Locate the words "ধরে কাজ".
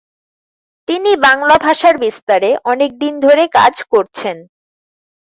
3.19-3.75